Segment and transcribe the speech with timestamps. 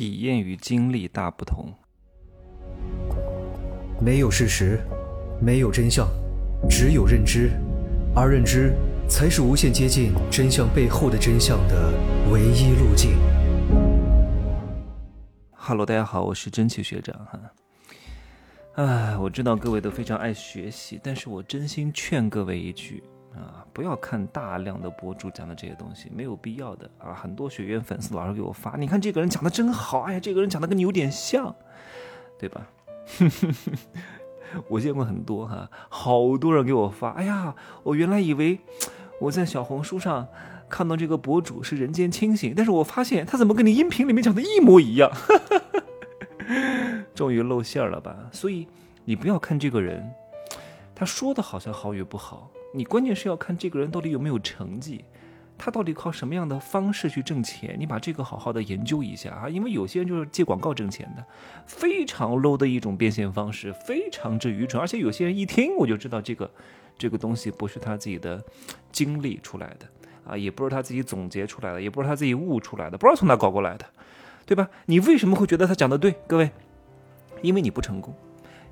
[0.00, 1.70] 体验与经历大不同。
[4.00, 4.80] 没有事实，
[5.42, 6.08] 没有真相，
[6.70, 7.50] 只有认知，
[8.16, 8.72] 而认知
[9.06, 11.92] 才是无限接近真相背后的真相的
[12.32, 13.10] 唯一路径。
[15.52, 17.38] Hello，大家好，我是真奇学长哈。
[18.76, 23.02] 哎，我知道各位都非常爱学习，但是我真心劝各位一句
[23.34, 27.14] 啊，不要看大量的博主讲的这些东西，没有必要的啊。
[27.14, 31.54] 很多学员粉丝老是给我发，你看这个人讲的真好，哎呀，这个人讲的跟你有点像，
[32.38, 32.66] 对吧？
[34.68, 37.10] 我见过很多哈，好多人给我发。
[37.10, 37.54] 哎呀，
[37.84, 38.58] 我原来以为
[39.20, 40.26] 我在小红书上
[40.68, 45.10] 看到这个博主是人间清醒，但是我发现他怎么跟你音频里面讲的一模一样。
[47.14, 48.16] 终于露馅了吧？
[48.32, 48.66] 所以
[49.04, 50.12] 你不要看这个人，
[50.94, 55.04] 他说的好像好与不好，你关键是要看这个人到底有没有成绩。
[55.62, 57.76] 他到底靠什么样的方式去挣钱？
[57.78, 59.46] 你把这个好好的研究一下啊！
[59.46, 61.22] 因为有些人就是借广告挣钱的，
[61.66, 64.80] 非常 low 的一种变现方式，非常之愚蠢。
[64.80, 66.50] 而且有些人一听我就知道这个
[66.96, 68.42] 这个东西不是他自己的
[68.90, 69.86] 经历出来的
[70.24, 73.84] 啊，也不是他自己总结出来的，也不是他自己悟出来的，不知道从哪搞过来的，
[74.46, 74.66] 对吧？
[74.86, 76.14] 你为什么会觉得他讲的对？
[76.26, 76.50] 各位，
[77.42, 78.14] 因为你不成功。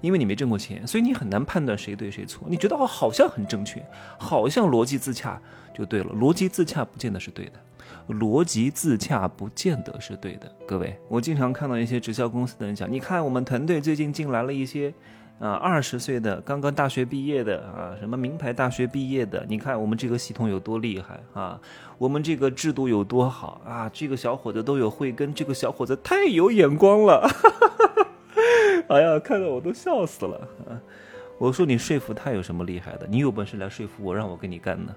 [0.00, 2.46] 因为你没挣过钱，所以你很难判断谁对谁错。
[2.48, 3.84] 你觉得哦，好像很正确，
[4.18, 5.40] 好像逻辑自洽
[5.74, 6.12] 就对了。
[6.14, 10.50] 逻辑自洽不见得是对的，逻辑自洽不见得是对的。
[10.66, 14.92] 各位，我经常看到一些直销公司的人讲，你看我们团队最近进来了一些
[15.40, 21.60] 啊二十岁的刚刚大学毕业的啊，什么名牌大学毕业的，你看我们这个系统有多厉害啊，
[21.98, 27.28] 我们这个制度有多好啊，这个小伙子都有慧根，这个小伙子太有眼光了。
[28.90, 30.80] 哎呀，看到我都笑死了啊！
[31.38, 33.06] 我说你说服他有什么厉害的？
[33.08, 34.94] 你有本事来说服我，让我跟你干呢，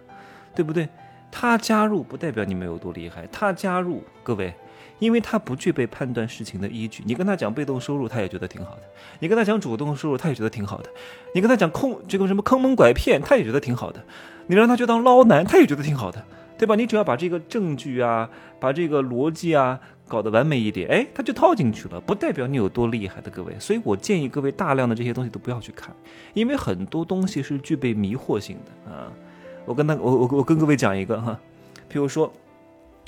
[0.56, 0.88] 对不对？
[1.30, 4.54] 他加入不代表你们有多厉害，他加入，各位，
[5.00, 7.04] 因为他不具备判断事情的依据。
[7.06, 8.82] 你跟他讲被动收入，他也觉得挺好的；
[9.20, 10.90] 你跟他讲主动收入，他也觉得挺好的；
[11.36, 14.00] 你跟他讲空这个什么坑蒙拐骗，他也觉得挺好的；
[14.48, 16.24] 你让他去当捞男，他也觉得挺好的，
[16.58, 16.76] 对吧？
[16.76, 18.30] 你只要把这个证据啊，
[18.60, 19.80] 把这个逻辑啊。
[20.12, 23.58] 搞得完美一点，哎，他就套进去了，不代表你有多厉害的，各位。
[23.58, 25.96] 所以我建议各位大量的这些东西都不要去看，
[26.34, 29.10] 因为很多东西是具备迷惑性的啊。
[29.66, 31.40] 我跟他，我我我跟各位讲一个哈，
[31.88, 32.30] 比如说，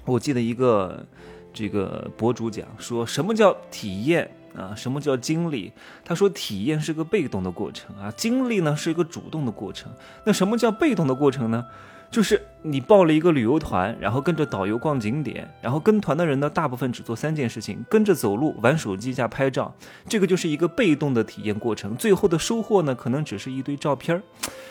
[0.06, 1.06] 我记得一个
[1.52, 5.72] 这个博主讲说什么叫体验啊，什么叫经历？
[6.03, 9.91] 他说体验是个被动的过程啊，经历呢是一个主动的过程。
[10.25, 11.66] 那什么叫被动的过程呢？
[12.12, 19.74] 就是你报了一个旅游团，然后跟着导游逛景点，然后跟团的人呢，大部分只做三件事情：跟着走路、玩手机加拍照。
[20.08, 24.22] 这个就是一个被动的体验过程，最后的收获呢，可能只是一堆照片儿。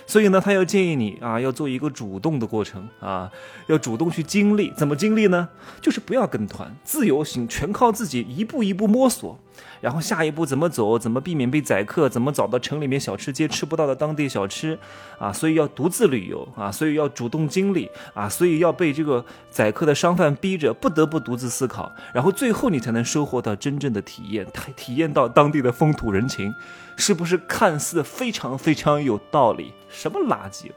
[0.06, 3.28] 所以呢，他要建议你啊，要做一个主动的过程啊，
[3.66, 4.72] 要主动去经历。
[4.76, 5.48] 怎么经历呢？
[5.81, 9.37] 就是不要跟团，自由行，全靠自己一步一步摸索。
[9.80, 10.98] 然后下一步怎么走？
[10.98, 12.08] 怎么避免被宰客？
[12.08, 14.78] 怎么找到城里面小吃街吃不到的当地小吃？
[15.18, 21.91] 啊，所以要独自旅游啊，所以要主动经历啊，所以要被这个宰客的商贩逼着，不得不独自思考。
[22.14, 26.54] 然后最后你才能收获到真正的体验，体体验到当地的风土人情，
[26.96, 29.72] 是不是看似非常非常有道理？
[29.88, 30.72] 什么垃圾玩意？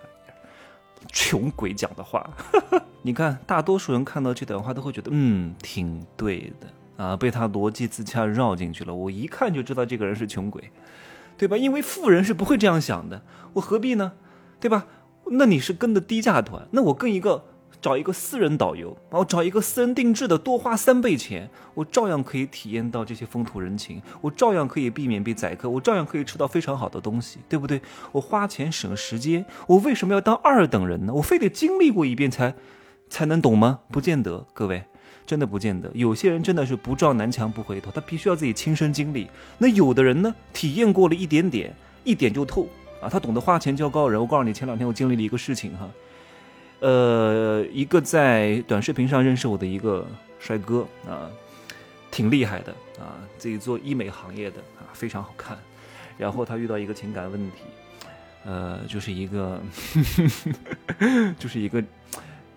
[1.11, 2.27] 穷鬼讲的话，
[3.03, 6.67] 你看，大多数人看到这段话都会觉得，嗯，挺对的。
[6.97, 8.93] 啊，被他逻辑自洽绕进去了。
[8.93, 10.71] 我一看就知道这个人是穷鬼，
[11.37, 11.57] 对吧？
[11.57, 13.21] 因为富人是不会这样想的。
[13.53, 14.13] 我何必呢？
[14.59, 14.87] 对吧？
[15.31, 17.45] 那你是跟的低价团，那我跟一个
[17.81, 27.81] 找一个私人导游，我找一个私人定制的，多花三倍钱，我照样可以体验到这些风土人情，我照样可以避免被宰客，我照样可以吃到非常好的东西，对不对？
[28.11, 31.13] 我花钱省时间，我为什么要当二等人呢？
[31.15, 32.53] 我非得经历过一遍才
[33.09, 33.79] 才能懂吗？
[33.91, 34.85] 不见得，各位。
[35.25, 39.27] 真的不见得，有些人真的是不撞南墙不回头，他必须要自己亲身经历。
[39.57, 42.69] 那有的人呢，体验过了一点点，一点就透
[43.01, 44.21] 啊，他懂得花钱交高人。
[44.21, 45.89] 我告诉你，前两天我经历了一个事情哈，
[46.81, 50.05] 呃，一个在短视频上认识我的一个
[50.39, 51.27] 帅哥啊，
[52.11, 55.57] 挺厉害的啊，自己做医美行业的啊，非常好看。
[56.17, 57.57] 然后他遇到一个情感问题，
[58.45, 59.59] 呃，就是一个，
[61.39, 61.83] 就是一个。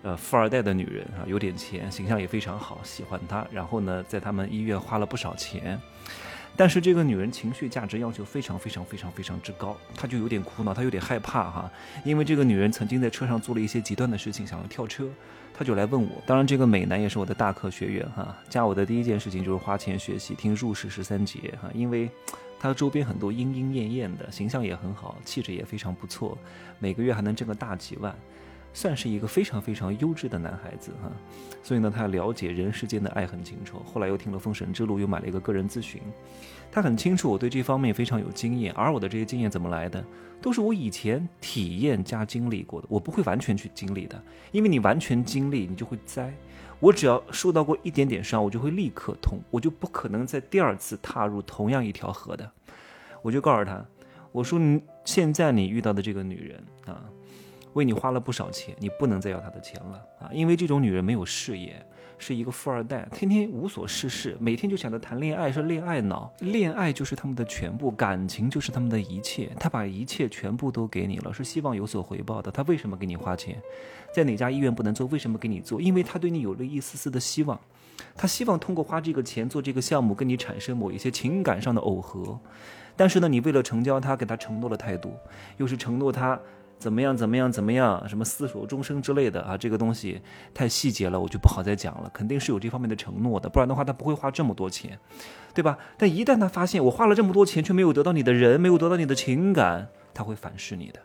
[0.01, 3.45] 呃，富二代的女人啊，有点钱，形象也非常好，喜欢她。
[3.51, 5.77] 然后呢，在他们医院花了不少钱，
[6.55, 11.71] 但是这个女人情绪价值要求非常非常非常非常之高，他就有点苦恼，他有点害怕哈，
[12.05, 15.05] 因为这个女人曾经在车上做了一些极端的事情，想要跳车，
[15.53, 16.23] 他就来问我。
[16.25, 22.09] 当然，这个美男也是我的大课学员哈，加我的第一件事情就是花钱学习听入世十三节哈，因为
[22.57, 26.37] 他周边很多莺莺燕燕的，形象也很好，气质也非常不错，
[26.79, 28.15] 每个月还能挣个大几万。
[28.73, 31.11] 算是一个非常非常优质的男孩子哈，
[31.63, 33.79] 所以呢，他了解人世间的爱恨情仇。
[33.79, 36.01] 后来又听了《封神之路》，又买了一个个人咨询，
[36.71, 38.71] 他很清楚我对这方面非常有经验。
[38.73, 40.03] 而我的这些经验怎么来的，
[40.39, 42.87] 都是我以前体验加经历过的。
[42.89, 44.21] 我不会完全去经历的，
[44.51, 46.33] 因为你完全经历，你就会栽。
[46.79, 52.49] 我只要受到过一点点伤，我就会立刻痛，我就不可能在第二次踏入同样一条河的。
[53.21, 53.83] 我就告诉他，
[54.31, 57.03] 我说你现在你遇到的这个女人啊。
[57.79, 60.29] 为你花了不少钱，你不能再要她的钱了啊！
[60.33, 61.81] 因为这种女人没有事业，
[62.17, 69.49] 是一个富二代，天天无所事事，每天就想着谈恋爱，是恋爱脑，恋爱就是他们的全部，感情就是他们的一切。
[69.57, 72.51] 他把一切全部都给你了，是希望有所回报的。
[72.51, 73.57] 他为什么给你花钱？
[74.13, 75.07] 在哪家医院不能做？
[75.07, 75.81] 为什么给你做？
[75.81, 77.57] 因为他对你有了一丝丝的希望，
[78.15, 82.37] 他希望通过花这个钱做这个项目，跟你产生某一些情感上的耦合。
[82.97, 85.09] 但是呢，你为了成交他，给他承诺了太多，
[85.55, 86.37] 又是承诺他。
[86.79, 87.15] 怎么样？
[87.15, 87.51] 怎么样？
[87.51, 88.07] 怎么样？
[88.07, 89.57] 什么厮守终生之类的啊？
[89.57, 90.21] 这个东西
[90.53, 92.09] 太细节了，我就不好再讲了。
[92.13, 94.97] 肯定是有这方面的承诺的，不然的话他不会花这么多钱，
[95.53, 95.77] 对吧？
[95.97, 101.01] 但一旦他发现我花了这么多钱却没有得到你的人，没有得到你的情感，他会反噬你的，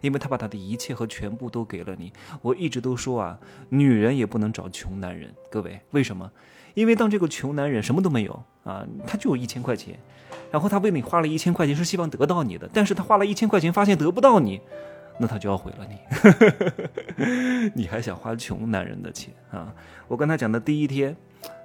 [0.00, 2.12] 因为他把他的一切和全部都给了你。
[2.40, 3.38] 我一直都说啊，
[3.70, 5.34] 女人也不能找穷男人。
[5.50, 6.30] 各位，为什么？
[6.74, 9.98] 因为当这个穷男人什么都没有啊，他就有一千块钱，
[10.52, 14.60] 然后他为你花了一千块钱是希望得到你的，但是他花了一千块钱发现得不到你。
[15.18, 15.86] 那他就要毁了
[17.16, 19.74] 你， 你还想花穷男人的钱啊？
[20.06, 21.16] 我跟他讲的第一天，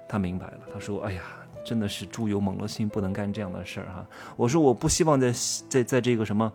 [0.08, 0.60] 他明白了。
[0.72, 1.22] 他说：“哎呀，
[1.62, 4.06] 真的是猪油蒙了心，不能干这样的事儿哈。”
[4.36, 5.32] 我说：“我不希望在
[5.68, 6.50] 在在这个什么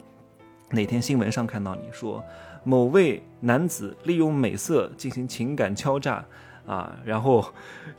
[0.71, 2.23] 哪天新闻上看到你说
[2.63, 6.25] 某位男子利用美色进行情感敲诈
[6.65, 7.45] 啊，然后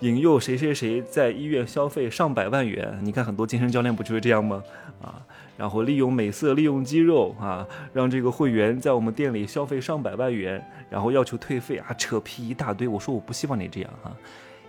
[0.01, 2.99] 引诱谁谁谁在医院消费上百万元。
[3.03, 4.63] 你看很多健身教练不就是这样吗？
[5.01, 5.25] 啊。”
[5.59, 12.87] 然后利用美色，利用肌肉啊，让这个会员在我们店里消费上百万元，然后要求退费啊，扯皮一大堆。
[12.87, 14.17] 我说我不希望你这样哈，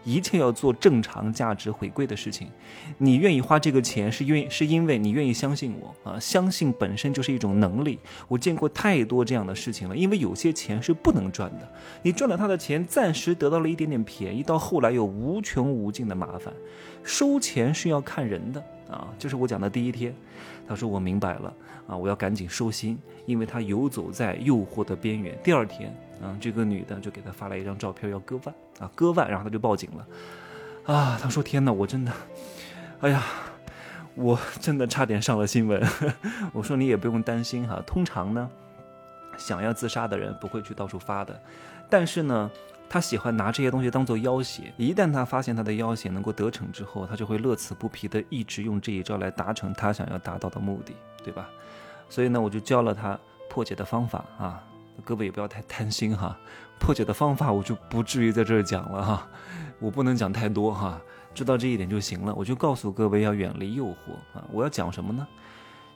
[0.03, 2.47] 一切要做正常价值回归的事情。
[2.97, 7.99] 你愿意花这个钱，是因为是因为你愿意相信我啊，相信本身就是一种能力。
[8.27, 11.71] 我见过太多这样的事情了，因为有些钱是不能赚的，
[12.01, 16.51] 你赚了他的钱，暂时得到了一点点便宜，到后来有无穷无尽的麻烦。
[17.03, 20.13] 收钱是要看人的啊，就是我讲的第一天。
[20.67, 21.51] 他说：“我明白了
[21.87, 22.95] 啊，我要赶紧收心，
[23.25, 25.35] 因为他游走在诱惑的边缘。
[25.43, 25.89] 第二天
[26.21, 30.93] 啊，这个女的就给他发来一张照片，要割腕啊，割腕，然后他就报警了。
[30.93, 32.11] 啊，他说：天哪，我真的，
[33.01, 33.23] 哎呀，
[34.13, 35.83] 我真的差点上了新闻。
[36.53, 38.47] 我说你也不用担心哈，通常呢，
[39.37, 41.41] 想要自杀的人不会去到处发的，
[41.89, 42.51] 但是呢。”
[42.89, 50.93] 他喜欢拿这些东西当做要挟，一旦他发现他的要挟能够得逞之后，他就会乐此不疲的一直用这一招来达成他想要达到的目的，
[51.23, 51.47] 对吧？
[52.09, 54.63] 所以呢，我就教了他破解的方法啊，
[55.05, 56.35] 各位也不要太贪心哈。
[56.79, 59.27] 破解的方法我就不至于在这儿讲了哈，
[59.79, 60.99] 我不能讲太多哈，
[61.35, 62.33] 知道这一点就行了。
[62.33, 65.27] 我就告诉各位要远离诱惑啊，我要讲什么呢？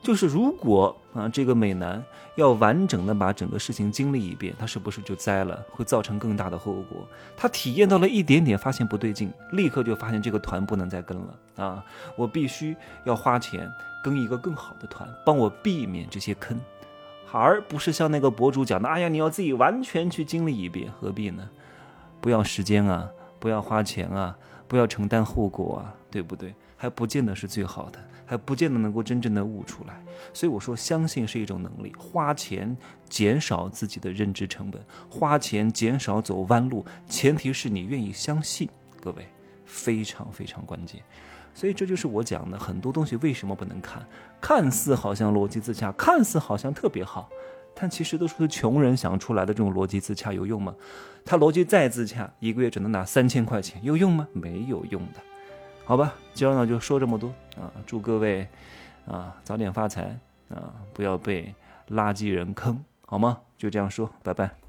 [0.03, 2.03] 就是如果啊，这个美男
[2.35, 5.63] 要完整的把整个事情经历一遍，他是不是就栽了？
[5.71, 7.07] 会造成更大的后果？
[7.37, 11.85] 他体验到了一点点，发现不对劲，立刻就发现这个团不能再跟了啊！
[12.17, 13.71] 我必须要花钱
[14.03, 16.59] 跟一个更好的团，帮我避免这些坑，
[17.31, 21.49] 而不是像那个博主讲的，哎呀，你要自己完全去经历一遍，何必呢？
[22.19, 23.07] 不要时间啊，
[23.39, 24.35] 不要花钱啊，
[24.67, 26.53] 不要承担后果啊，对不对？
[26.83, 27.99] 还不见得是最好的。
[28.25, 31.93] 还不见得能够真正的悟出来，所以我说相信是一种能力。
[31.97, 32.75] 花钱
[33.07, 38.67] 减少自己的认知成本，花钱减少走弯路，前提是你愿意相信。
[38.99, 39.25] 各位，
[39.65, 41.01] 非常非常关键。
[41.53, 44.05] 所以这就是我讲的很多东西为什么不能看？
[44.41, 47.29] 看似好像逻辑自洽，看似好像特别好，
[47.73, 50.75] 但其实都是穷人想出来的这种逻辑自洽有用吗？
[51.23, 54.27] 他逻辑再自洽，一个月只能拿三千块钱，有用吗？
[54.33, 55.19] 没有用的。
[55.85, 57.27] 好吧，今儿呢就说这么多
[57.59, 57.69] 啊！
[57.85, 58.47] 祝各位
[59.05, 60.17] 啊早点发财
[60.49, 61.53] 啊，不要被
[61.89, 63.39] 垃圾人坑，好吗？
[63.57, 64.62] 就这样说，拜拜。